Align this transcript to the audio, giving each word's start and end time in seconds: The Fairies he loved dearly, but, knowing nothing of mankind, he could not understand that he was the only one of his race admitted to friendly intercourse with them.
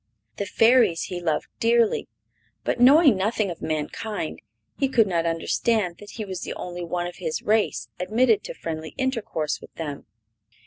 The 0.37 0.47
Fairies 0.47 1.03
he 1.09 1.21
loved 1.21 1.45
dearly, 1.59 2.07
but, 2.63 2.79
knowing 2.79 3.15
nothing 3.15 3.51
of 3.51 3.61
mankind, 3.61 4.41
he 4.75 4.89
could 4.89 5.05
not 5.05 5.27
understand 5.27 5.97
that 5.99 6.09
he 6.13 6.25
was 6.25 6.41
the 6.41 6.55
only 6.55 6.83
one 6.83 7.05
of 7.05 7.17
his 7.17 7.43
race 7.43 7.87
admitted 7.99 8.43
to 8.45 8.55
friendly 8.55 8.95
intercourse 8.97 9.61
with 9.61 9.75
them. 9.75 10.07